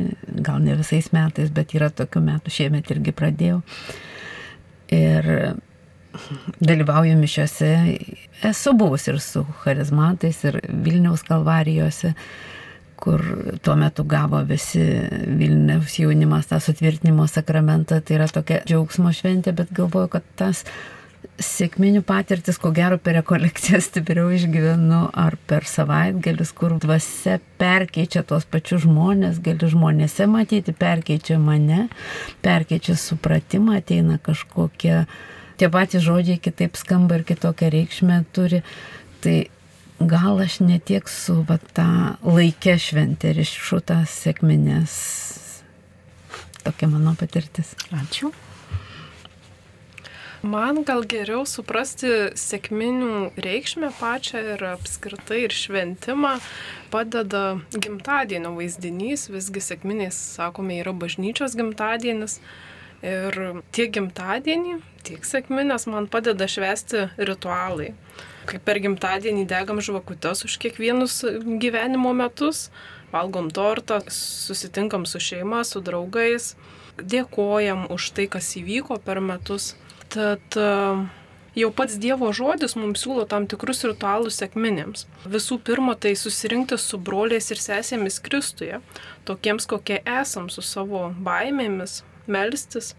[0.44, 3.62] gal ne visais metais, bet yra tokių metų, šiemet irgi pradėjau.
[4.92, 5.32] Ir
[6.60, 7.72] dalyvauju mišiuose,
[8.50, 12.14] esu buvus ir su charizmatais, ir Vilniaus kalvarijose,
[12.98, 13.24] kur
[13.62, 14.84] tuo metu gavo visi
[15.40, 20.64] Vilniaus jaunimas tą sutvirtinimo sakramentą, tai yra tokia džiaugsmo šventė, bet galvoju, kad tas
[21.38, 28.48] sėkminių patirtis, ko gero per rekolekcijas stipriau išgyvenu, ar per savaitgalius, kur dvasia perkeičia tos
[28.50, 31.88] pačius žmonės, gali žmonėse matyti, perkeičia mane,
[32.46, 35.04] perkeičia supratimą, ateina kažkokie,
[35.58, 38.64] tie patys žodžiai kitaip skamba ir kitokią reikšmę turi.
[39.22, 39.38] Tai
[40.00, 44.98] gal aš netiek su va, tą laikę šventę ir išu tas sėkminės.
[46.66, 47.74] Tokia mano patirtis.
[47.96, 48.34] Ačiū.
[50.46, 56.36] Man gal geriau suprasti sėkminių reikšmę pačią ir apskritai ir šventimą
[56.94, 62.38] padeda gimtadienio vaizdinys, visgi sėkminiais, sakome, yra bažnyčios gimtadienis.
[63.06, 63.38] Ir
[63.76, 67.92] tiek gimtadienį, tiek sėkminės man padeda švesti ritualai.
[68.48, 71.20] Kaip per gimtadienį degam žvakutes už kiekvienus
[71.62, 72.70] gyvenimo metus,
[73.12, 76.56] valgom tortą, susitinkam su šeima, su draugais,
[76.98, 79.76] dėkojam už tai, kas įvyko per metus
[80.08, 80.68] Tad e,
[81.60, 85.06] jau pats Dievo žodis mums siūlo tam tikrus ritualus sėkminėms.
[85.28, 88.80] Visų pirma, tai susirinkti su broliais ir sesėmis Kristuje,
[89.28, 92.94] tokiems kokie esam su savo baimėmis, melstis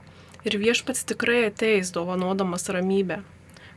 [0.47, 3.21] ir viešpats tikrai ateis dovanodamas ramybę,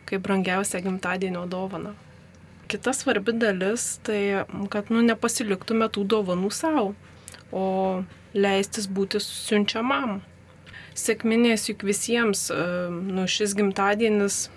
[0.10, 1.94] kaip brangiausia gimtadienio dovana.
[2.72, 6.94] Kita svarbi dalis tai, kad nu, nepasiliktume tų dovanų savo,
[7.52, 7.66] o
[8.34, 10.22] leistis būti siunčiamam
[10.98, 14.50] sėkminės juk visiems, e, nu, šis gimtadienis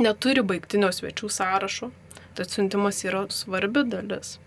[0.00, 1.90] neturi baigtinio svečių sąrašo,
[2.34, 4.38] tad siuntimas yra svarbi dalis.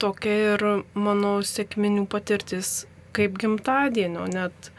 [0.00, 0.64] Tokia ir
[0.94, 2.86] mano sėkminių patirtis
[3.16, 4.70] kaip gimtadienio, net,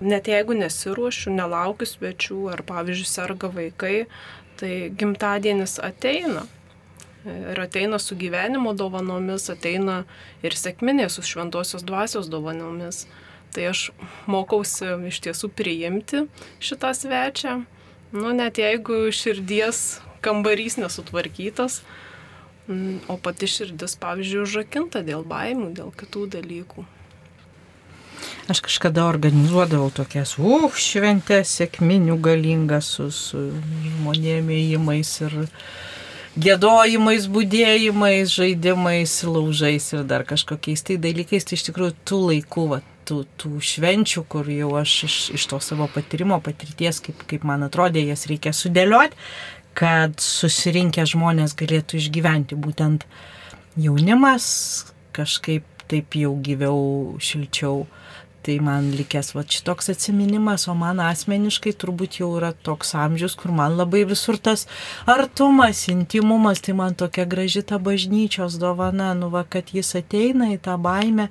[0.00, 4.06] net jeigu nesiruošiu, nelaukiu svečių ar pavyzdžiui serga vaikai,
[4.60, 6.46] tai gimtadienis ateina.
[7.22, 10.02] Ir ateina su gyvenimo dovanomis, ateina
[10.42, 13.04] ir sėkminė su šventosios dvasios dovanomis.
[13.54, 13.90] Tai aš
[14.26, 16.24] mokausi iš tiesų priimti
[16.64, 17.60] šitą svečią,
[18.16, 21.82] nu net jeigu širdies kambarys nesutvarkytas,
[22.68, 26.86] mm, o pati širdis, pavyzdžiui, užrakinta dėl baimių, dėl kitų dalykų.
[28.50, 33.48] Aš kažkada organizuodavau tokias, uh, šventės, sėkminių galingas su, su
[33.86, 35.36] žmonėmis įėjimais ir
[36.42, 41.46] gėdojimais, būdėjimais, žaidimais, laužais ir dar kažkokiais tai dalykais.
[41.46, 45.60] Tai iš tikrųjų tų laikų, va, tų, tų švenčių, kur jau aš iš, iš to
[45.62, 49.18] savo patyrimo, patirties, kaip, kaip man atrodė, jas reikia sudėlioti,
[49.78, 53.06] kad susirinkę žmonės galėtų išgyventi būtent
[53.80, 54.46] jaunimas,
[55.16, 56.80] kažkaip taip jau gyviau,
[57.20, 57.84] šilčiau
[58.42, 63.52] Tai man likęs va šitoks atsiminimas, o man asmeniškai turbūt jau yra toks amžius, kur
[63.54, 64.64] man labai visur tas
[65.06, 70.58] artumas, intimumas, tai man tokia graži ta bažnyčios dovana, nu va, kad jis ateina į
[70.66, 71.28] tą baimę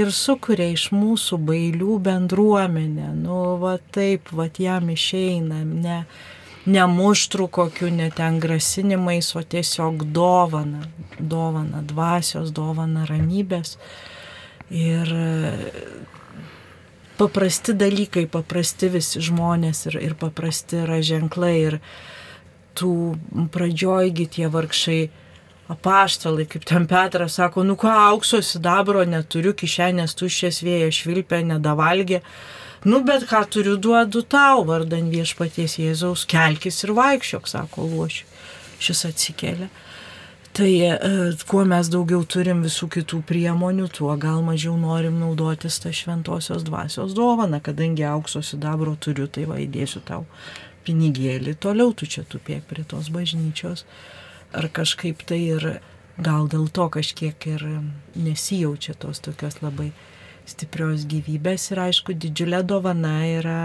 [0.00, 3.12] ir sukuria iš mūsų bailių bendruomenę.
[3.20, 6.00] Nu va taip, va jam išeina, ne,
[6.64, 10.88] ne muštrų kokių, ne ten grasinimais, o tiesiog dovana,
[11.20, 13.76] dovana dvasios, dovana ramybės.
[14.72, 15.12] Ir
[17.18, 21.78] paprasti dalykai, paprasti visi žmonės ir, ir paprasti yra ženklai ir
[22.76, 22.92] tų
[23.54, 25.00] pradžiojgi tie vargšai
[25.72, 32.22] apaštalai, kaip ten Petras sako, nu ką, aukso sidabro neturiu, kišenės tuščias vėjas švilpė, nedavalgė.
[32.86, 38.28] Nu, bet ką turiu duodu tau, vardan viešpaties Jėzaus, kelkis ir vaikščiok, sako luošiu.
[38.78, 39.70] Šis atsikėlė.
[40.56, 40.98] Tai e,
[41.44, 47.12] kuo mes daugiau turim visų kitų priemonių, tuo gal mažiau norim naudotis tą šventosios dvasios
[47.12, 50.24] dovaną, kadangi aukso sidabro turiu, tai va įdėsiu tau
[50.86, 53.84] pinigėlį, toliau tu čia tupėk prie tos bažnyčios.
[54.56, 55.68] Ar kažkaip tai ir
[56.16, 57.66] gal dėl to kažkiek ir
[58.16, 59.90] nesijaučia tos tokios labai
[60.46, 63.60] stiprios gyvybės ir aišku didžiulė dovana yra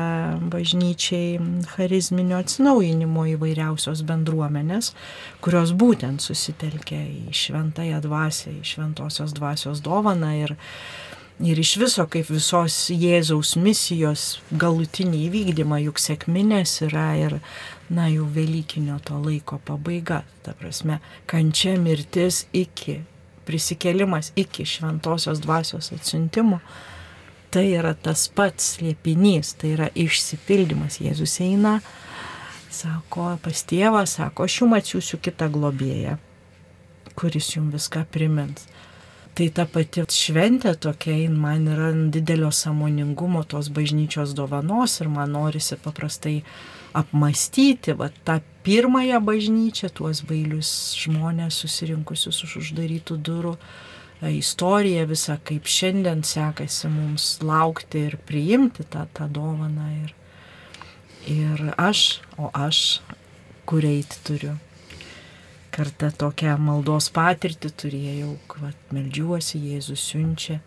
[0.52, 1.38] bažnyčiai
[1.76, 4.91] charizminio atsinaujinimo įvairiausios bendruomenės,
[5.46, 10.56] kurios būtent susitelkia į šventąją dvasę, į šventosios dvasios dovaną ir,
[11.46, 17.38] ir iš viso kaip visos Jėzaus misijos galutinį įvykdymą, juk sėkminės yra ir
[17.91, 23.02] na, jau Velykinio to laiko pabaiga, ta prasme, kančia mirtis iki
[23.47, 26.62] prisikėlimas iki šventosios dvasios atsiuntimo,
[27.51, 31.01] tai yra tas pats liepinys, tai yra išsipildymas.
[31.04, 31.80] Jėzus eina,
[32.71, 36.15] sako pas tėvą, sako, aš jums atsiųsiu kitą globėją,
[37.19, 38.69] kuris jums viską primins.
[39.32, 45.77] Tai ta pati šventė tokia, man yra didelio samoningumo tos bažnyčios dovanos ir man norisi
[45.80, 46.41] paprastai
[46.97, 53.58] apmastyti va, tą pirmąją bažnyčią, tuos bailius žmonės susirinkusius už uždarytų durų,
[54.21, 59.88] e, istoriją visą, kaip šiandien sekasi mums laukti ir priimti tą, tą dovaną.
[60.04, 60.15] Ir,
[61.30, 63.01] Ir aš, o aš,
[63.69, 64.56] kur eiti turiu.
[65.71, 70.58] Kartą tokią maldos patirtį turėjau, kad melžiuosi, Jėzus siunčia,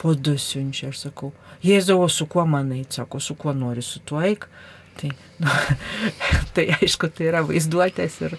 [0.00, 4.00] po du siunčia, aš sakau, Jėzau, su kuo man eiti, sako, su kuo nori, su
[4.00, 4.48] tuo eik.
[5.00, 5.10] Tai,
[5.42, 5.58] nu,
[6.54, 8.38] tai aišku, tai yra vaizduotės ir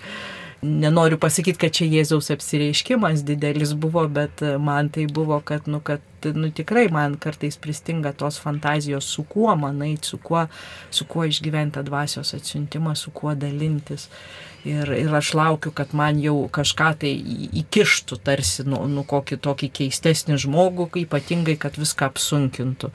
[0.66, 6.02] nenoriu pasakyti, kad čia Jėzaus apsireiškimas didelis buvo, bet man tai buvo, kad, nu, kad
[6.34, 10.48] nu, tikrai man kartais pristinga tos fantazijos, su kuo man eiti, su kuo,
[10.90, 14.10] su kuo išgyventi dvasios atsiuntimą, su kuo dalintis.
[14.66, 17.12] Ir, ir aš laukiu, kad man jau kažką tai
[17.62, 22.90] įkištų, tarsi, nu, nu kokį tokį keistesnį žmogų, ypatingai, kad viską apsunkintų.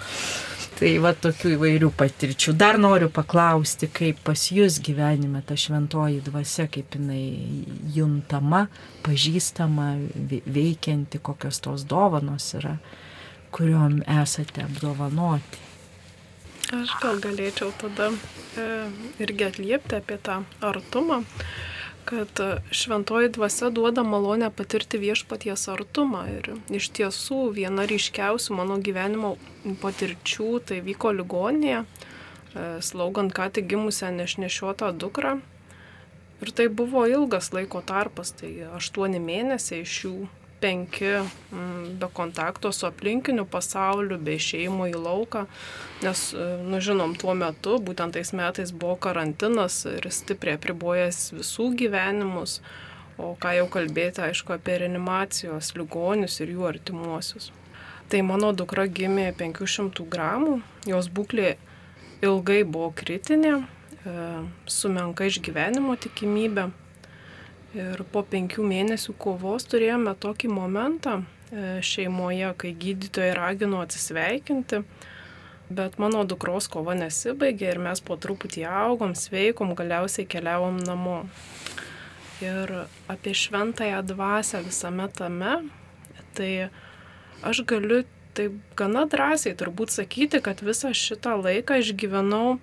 [0.81, 2.55] Tai va tokių įvairių patirčių.
[2.57, 8.63] Dar noriu paklausti, kaip pas jūs gyvenime ta šventoji dvasia, kaip jinai juntama,
[9.05, 9.91] pažįstama,
[10.49, 12.79] veikianti, kokios tos dovanos yra
[13.51, 15.67] kuriuom esate apdovanoti.
[16.71, 18.67] Aš gal galėčiau tada e,
[19.23, 21.25] irgi atliepti apie tą artumą,
[22.11, 22.41] kad
[22.75, 26.25] šventoji dvasia duoda malonę patirti viešpaties artumą.
[26.33, 29.37] Ir iš tiesų viena ryškiausių mano gyvenimo
[29.83, 35.39] patirčių tai vyko ligonėje, e, slaugant ką tik gimusią nešnešiotą dukrą.
[36.43, 40.17] Ir tai buvo ilgas laiko tarpas, tai aštuoni mėnesiai iš jų
[40.61, 45.47] penki mm, be kontakto su aplinkiniu pasauliu, be išėjimo į lauką,
[46.05, 51.71] nes, e, nu žinom, tuo metu, būtent tais metais buvo karantinas ir stipriai apribojęs visų
[51.81, 52.61] gyvenimus,
[53.21, 57.51] o ką jau kalbėti, aišku, apie reanimacijos ligonius ir jų artimuosius.
[58.11, 61.55] Tai mano dukra gimė 500 gramų, jos būklė
[62.25, 64.15] ilgai buvo kritinė, e,
[64.67, 66.71] su menka išgyvenimo tikimybė.
[67.71, 74.81] Ir po penkių mėnesių kovos turėjome tokį momentą e, šeimoje, kai gydytojai ragino atsisveikinti,
[75.71, 81.21] bet mano dukros kova nesibaigė ir mes po truputį augom, sveikom, galiausiai keliavom namo.
[82.43, 82.73] Ir
[83.13, 85.61] apie šventąją dvasę visame tame,
[86.35, 86.71] tai
[87.47, 88.01] aš galiu
[88.35, 92.59] taip gana drąsiai turbūt sakyti, kad visą šitą laiką išgyvenau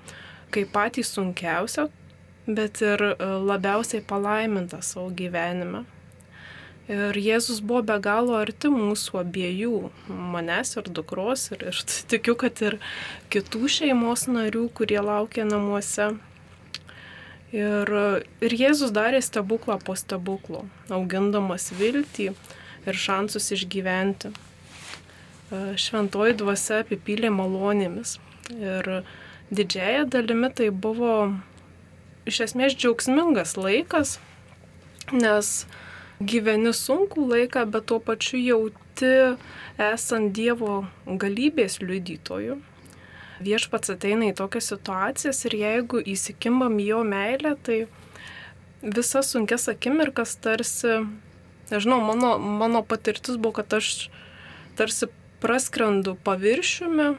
[0.52, 1.88] kaip patį sunkiausią
[2.48, 3.16] bet ir e,
[3.52, 5.84] labiausiai palaiminta savo gyvenime.
[6.88, 11.82] Ir Jėzus buvo be galo arti mūsų abiejų, manęs ir dukros, ir, ir
[12.14, 12.80] tikiu, kad ir
[13.34, 16.14] kitų šeimos narių, kurie laukia namuose.
[17.52, 17.92] Ir,
[18.44, 22.32] ir Jėzus darė stebuklą po stebuklo, augindamas viltį
[22.88, 24.32] ir šansus išgyventi.
[24.32, 28.18] E, šventoji dvasia apipylė malonėmis.
[28.56, 28.90] Ir
[29.52, 31.14] didžiaja dalimi tai buvo
[32.28, 34.18] iš esmės džiaugsmingas laikas,
[35.16, 35.66] nes
[36.20, 39.14] gyveni sunkų laiką, bet tuo pačiu jauti
[39.78, 42.58] esant Dievo galybės liudytojų.
[43.44, 47.86] Viešpats ateina į tokias situacijas ir jeigu įsikimbam jo meilę, tai
[48.82, 51.04] visas sunkes akimirkas tarsi,
[51.70, 54.10] nežinau, mano, mano patirtis buvo, kad aš
[54.78, 55.12] tarsi
[55.42, 57.12] praskrendu paviršiumi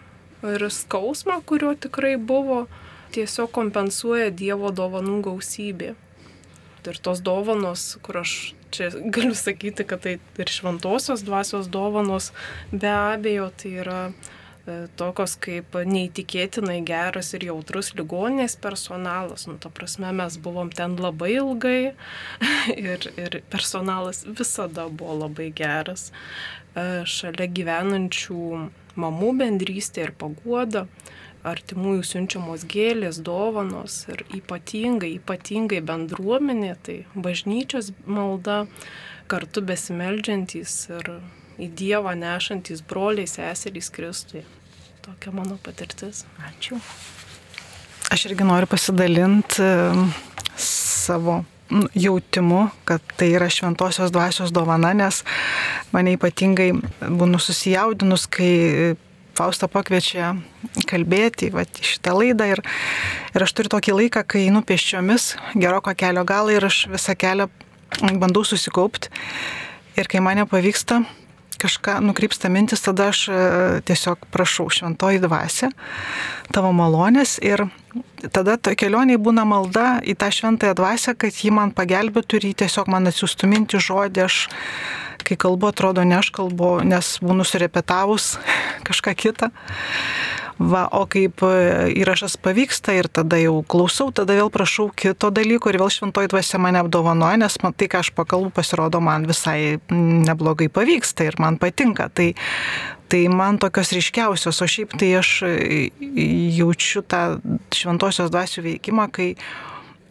[0.55, 2.67] ir skausmą, kurio tikrai buvo,
[3.15, 5.95] tiesiog kompensuoja Dievo dovanų gausybė.
[6.89, 12.33] Ir tos dovanos, kur aš čia galiu sakyti, kad tai ir šventosios dvasios dovanos,
[12.73, 19.45] be abejo, tai yra e, tokios kaip neįtikėtinai geras ir jautrus ligoninės personalas.
[19.51, 21.93] Nu, ta prasme, mes buvom ten labai ilgai
[22.93, 26.09] ir, ir personalas visada buvo labai geras.
[26.73, 28.43] E, šalia gyvenančių
[28.99, 30.87] mamų bendrystė ir paguoda
[31.51, 38.65] artimųjų siunčiamos gėlės, dovanos ir ypatingai, ypatingai bendruomenė, tai bažnyčios malda,
[39.29, 41.13] kartu besimeldžiantys ir
[41.59, 44.45] į Dievą nešantis broliai, seserys Kristui.
[45.05, 46.25] Tokia mano patirtis.
[46.47, 46.79] Ačiū.
[48.13, 49.65] Aš irgi noriu pasidalinti
[50.57, 55.21] savo nu, jautimu, kad tai yra šventosios dvasios dovana, nes
[55.93, 56.71] mane ypatingai
[57.03, 58.97] būnu susijaudinus, kai
[59.39, 60.33] Fausta pakviečia
[60.91, 62.63] kalbėti va, šitą laidą ir,
[63.35, 67.49] ir aš turiu tokį laiką, kai einu pėsčiomis geroko kelio galą ir aš visą kelią
[68.19, 69.13] bandau susikaupti
[69.99, 71.03] ir kai man nepavyksta
[71.59, 73.39] kažką nukrypsta mintis, tada aš e,
[73.87, 75.73] tiesiog prašau šventoji dvasia,
[76.55, 77.65] tavo malonės ir
[78.35, 82.55] tada to kelioniai būna malda į tą šventąją dvasę, kad ji man pagelbėtų ir ji
[82.63, 84.39] tiesiog man atsiųstų mintį žodį, aš
[85.27, 88.37] kai kalbu, atrodo, ne aš kalbu, nes būnu surepetavus
[88.89, 89.53] kažką kitą.
[90.59, 91.51] Va, o kaip e,
[92.03, 96.59] įrašas pavyksta ir tada jau klausau, tada vėl prašau kito dalyko ir vėl šventoji dvasia
[96.59, 101.61] mane apdovanoja, nes man tai, ką aš pakalbu, pasirodo, man visai neblogai pavyksta ir man
[101.63, 102.11] patinka.
[102.11, 102.33] Tai
[103.09, 105.31] Tai man tokios ryškiausios, o šiaip tai aš
[106.59, 107.39] jaučiu tą
[107.73, 109.31] šventosios dvasių veikimą, kai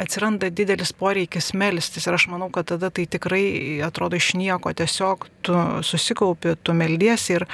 [0.02, 5.28] atsiranda didelis poreikis melstis ir aš manau, kad tada tai tikrai atrodo iš nieko, tiesiog
[5.42, 7.48] tu susikaupi, tu meldiesi ir,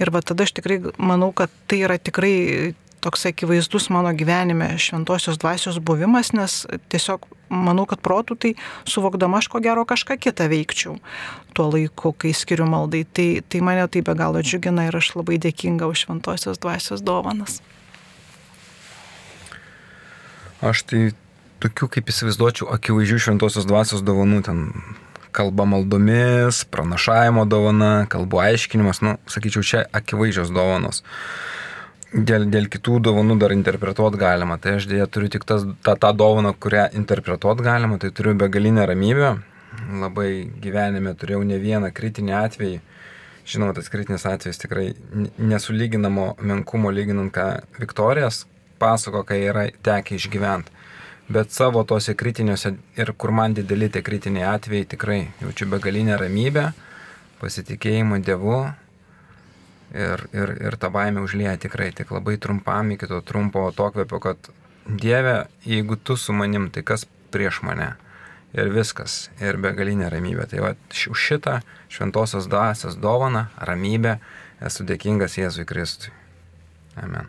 [0.00, 5.38] ir va tada aš tikrai manau, kad tai yra tikrai toks akivaizdus mano gyvenime šventosios
[5.38, 8.54] dvasios buvimas, nes tiesiog manau, kad protų tai
[8.88, 10.98] suvokdama aš ko gero kažką kitą veikčiau
[11.54, 13.04] tuo laiku, kai skiriu maldai.
[13.04, 17.60] Tai, tai mane tai be galo džiugina ir aš labai dėkinga už šventosios dvasios dovanas.
[20.58, 21.02] Aš tai
[21.62, 24.64] tokių, kaip įsivaizduočiau, akivaizdžių šventosios dvasios dovanų ten
[25.34, 31.04] kalba maldomis, pranašavimo dovana, kalbų aiškinimas, nu, sakyčiau, čia akivaizdžios dovanos.
[32.08, 34.56] Dėl, dėl kitų dovanų dar interpretuot galima.
[34.56, 38.86] Tai aš dėja turiu tik tas, tą, tą dovaną, kurią interpretuot galima, tai turiu begalinę
[38.88, 39.34] ramybę.
[40.00, 40.30] Labai
[40.64, 42.78] gyvenime turėjau ne vieną kritinį atvejį.
[43.48, 44.86] Žinoma, tas kritinis atvejis tikrai
[45.38, 47.46] nesulyginamo menkumo lyginant, ką
[47.80, 48.46] Viktorijas
[48.80, 50.77] pasako, kai yra tekę išgyventi.
[51.28, 56.70] Bet savo tose kritiniuose ir kur man dideli tie kritiniai atvejai tikrai jaučiu begalinę ramybę,
[57.42, 58.62] pasitikėjimą Dievu
[59.92, 64.50] ir, ir, ir tą baimę užlieja tikrai tik labai trumpam iki to trumpo atokvėpio, kad
[64.88, 67.92] Dieve, jeigu tu su manim, tai kas prieš mane?
[68.56, 70.48] Ir viskas, ir begalinė ramybė.
[70.48, 71.58] Tai va, už šitą
[71.92, 74.16] šventosios dvasios dovaną, ramybę,
[74.64, 76.14] esu dėkingas Jėzui Kristui.
[76.96, 77.28] Amen.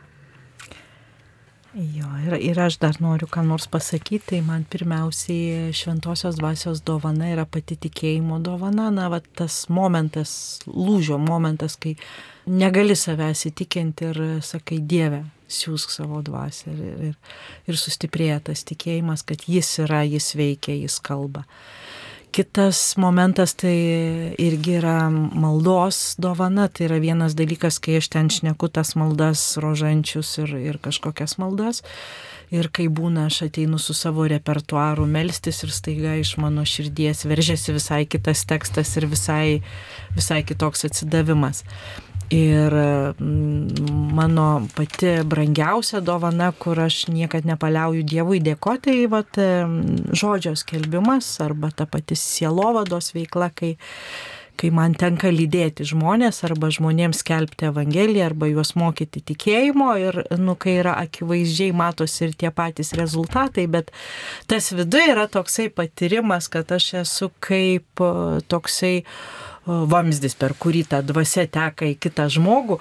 [1.74, 7.28] Jo, ir, ir aš dar noriu ką nors pasakyti, tai man pirmiausiai šventosios dvasios dovana
[7.30, 10.32] yra pati tikėjimo dovana, na, va, tas momentas,
[10.66, 11.94] lūžio momentas, kai
[12.50, 17.38] negali savęs įtikinti ir sakai Dieve, siūsk savo dvasę ir, ir,
[17.70, 21.46] ir sustiprėja tas tikėjimas, kad jis yra, jis veikia, jis kalba.
[22.32, 23.74] Kitas momentas tai
[24.38, 30.36] irgi yra maldos dovana, tai yra vienas dalykas, kai aš ten šneku tas maldas, rožančius
[30.44, 31.82] ir, ir kažkokias maldas.
[32.54, 37.74] Ir kai būna, aš ateinu su savo repertuaru melstis ir staiga iš mano širdies veržiasi
[37.76, 39.62] visai kitas tekstas ir visai,
[40.18, 41.64] visai kitoks atsidavimas.
[42.30, 42.74] Ir
[43.20, 49.40] mm, mano pati brangiausia dovana, kur aš niekad nepaliauju Dievui dėkoti, tai vat,
[50.14, 53.72] žodžio skelbimas arba ta pati sielovados veikla, kai,
[54.62, 59.90] kai man tenka lydėti žmonės arba žmonėms skelbti Evangeliją arba juos mokyti tikėjimo.
[59.98, 63.90] Ir, nu, kai yra akivaizdžiai matosi ir tie patys rezultatai, bet
[64.46, 68.10] tas viduje yra toksai patyrimas, kad aš esu kaip
[68.54, 69.00] toksai
[69.66, 72.80] vamzdis, per kurį ta dvasia teka į kitą žmogų.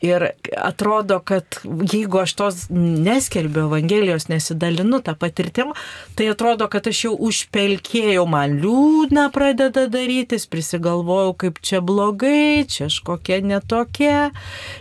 [0.00, 0.24] Ir
[0.56, 5.74] atrodo, kad jeigu aš tos neskelbiu Evangelijos, nesidalinu tą patirtimą,
[6.16, 12.88] tai atrodo, kad aš jau užpelkėjau, man liūdna pradeda darytis, prisigalvojau, kaip čia blogai, čia
[12.88, 14.30] aš kokia netokia,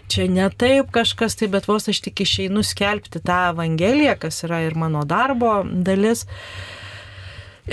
[0.07, 4.63] čia ne taip kažkas, tai bet vos aš tik išeinu skelbti tą Evangeliją, kas yra
[4.69, 6.29] ir mano darbo dalis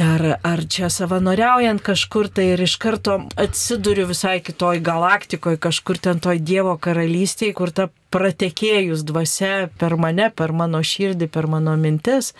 [0.02, 6.20] ar, ar čia savanoriaujant kažkur tai ir iš karto atsiduriu visai kitoj galaktikoje, kažkur ten
[6.22, 12.32] toj Dievo karalystėje, kur ta pratekėjus dvasia per mane, per mano širdį, per mano mintis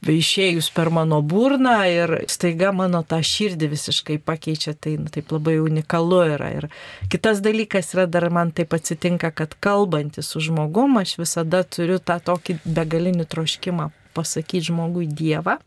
[0.00, 5.58] išėjus per mano burną ir staiga mano tą širdį visiškai pakeičia, tai nu, taip labai
[5.60, 6.48] unikalu yra.
[6.56, 6.68] Ir
[7.12, 12.16] kitas dalykas yra dar man taip atsitinka, kad kalbantis su žmogum aš visada turiu tą
[12.16, 15.60] tokį begalinį troškimą pasakyti žmogui Dievą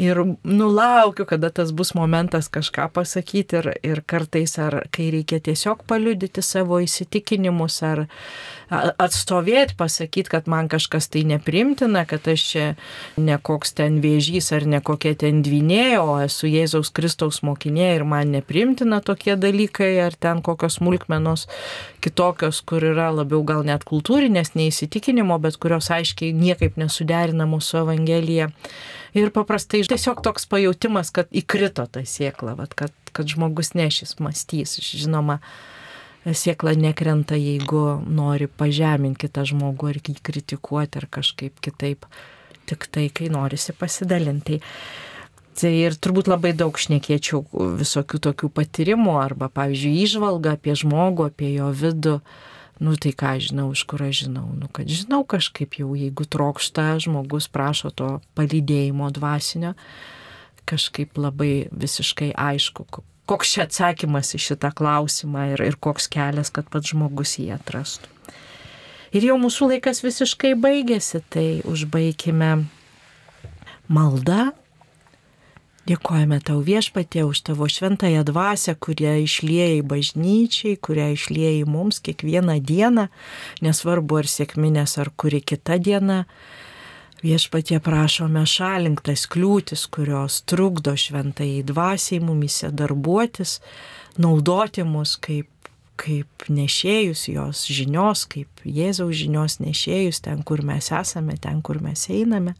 [0.00, 5.84] ir nulaukiu, kada tas bus momentas kažką pasakyti ir, ir kartais ar kai reikia tiesiog
[5.88, 8.06] paliudyti savo įsitikinimus ar
[8.70, 12.66] atstovėti, pasakyti, kad man kažkas tai neprimtina, kad aš čia
[13.18, 18.06] ne koks ten vėžys ar ne kokia ten dvinė, o esu Jėzaus Kristaus mokinė ir
[18.06, 21.48] man neprimtina tokie dalykai ar ten kokios smulkmenos
[22.04, 28.50] kitokios, kur yra labiau gal net kultūrinės neįsitikinimo, bet kurios aiškiai niekaip nesuderinamos su Evangelija.
[29.18, 34.78] Ir paprastai tiesiog toks pajūtimas, kad įkrito ta siekla, vat, kad, kad žmogus nešis, mąstys.
[34.78, 35.40] Žinoma,
[36.24, 42.06] siekla nekrenta, jeigu nori pažeminti kitą žmogų ar jį kritikuoti ar kažkaip kitaip.
[42.68, 44.60] Tik tai, kai norisi pasidalinti.
[45.58, 47.42] Tai ir turbūt labai daug šnekėčiau
[47.80, 52.20] visokių tokių patyrimų arba, pavyzdžiui, išvalga apie žmogų, apie jo vidų.
[52.80, 56.94] Nu tai ką žinau, iš kur aš žinau, nu kad žinau kažkaip jau, jeigu trokšta,
[57.02, 59.74] žmogus prašo to palydėjimo dvasinio,
[60.64, 62.86] kažkaip labai visiškai aišku,
[63.30, 68.10] koks čia atsakymas į šitą klausimą ir, ir koks kelias, kad pats žmogus jį atrastų.
[69.14, 72.52] Ir jau mūsų laikas visiškai baigėsi, tai užbaigime
[73.90, 74.50] maldą
[75.90, 83.08] Dėkojame tau viešpatė už tavo šventąją dvasę, kurią išlieji bažnyčiai, kurią išlieji mums kiekvieną dieną,
[83.64, 86.26] nesvarbu ar sėkminės ar kuri kita diena.
[87.20, 93.58] Viešpatie prašome šalinktas kliūtis, kurios trukdo šventai dvasiai mumise darbuotis,
[94.16, 95.50] naudoti mus kaip,
[96.00, 102.06] kaip nešėjus jos žinios, kaip Jėzaus žinios nešėjus ten, kur mes esame, ten, kur mes
[102.08, 102.54] einame.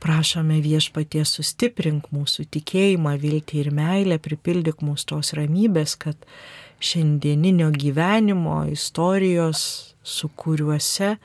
[0.00, 6.16] Prašome viešpatie sustiprink mūsų tikėjimą, viltį ir meilę, pripildyk mūsų tos ramybės, kad
[6.80, 9.66] šiandieninio gyvenimo istorijos,
[10.06, 11.18] su kuriuose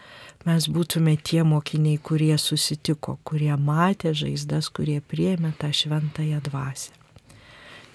[0.47, 6.91] mes būtume tie mokiniai, kurie susitiko, kurie matė žaizdas, kurie priemė tą šventąją dvasę.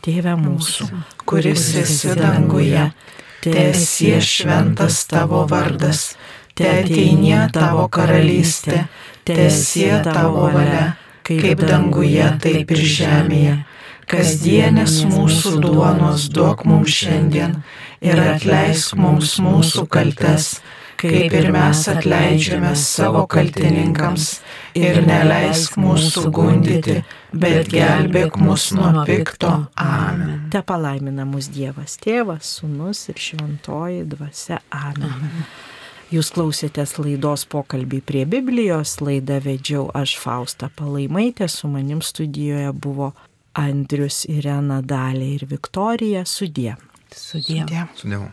[0.07, 0.86] Tėve mūsų,
[1.26, 2.90] kuris esi danguje,
[3.42, 6.12] tiesie šventas tavo vardas,
[6.55, 8.84] te ateinie tavo karalystė
[9.26, 10.94] tiesie tavo valia,
[11.26, 13.57] kaip danguje, taip ir žemėje.
[14.07, 17.57] Kasdienės mūsų duonos duok mums šiandien
[18.07, 20.61] ir atleisk mums mūsų kaltes,
[21.01, 24.28] kaip ir mes atleidžiame savo kaltininkams
[24.76, 26.99] ir neleisk mūsų gundyti,
[27.32, 29.53] bet gelbėk mus nuo pikto.
[29.80, 30.49] Amen.
[30.53, 34.61] Te palaimina mus Dievas, Tėvas, Sūnus ir Šventoji Dvasia.
[34.74, 35.11] Amen.
[35.12, 35.49] Amen.
[36.07, 43.11] Jūs klausėtės laidos pokalbį prie Biblijos, laidą vedžiau aš Faustą Palaimaitę, su manim studijoje buvo
[43.59, 46.22] Andrius, Irena, Dalė ir Viktorija.
[46.28, 46.76] Sudie.
[47.11, 47.64] Sudie.
[47.64, 47.86] Sudie.
[47.99, 48.28] Sudėjau.